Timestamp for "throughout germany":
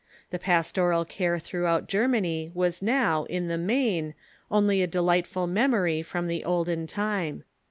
1.37-2.49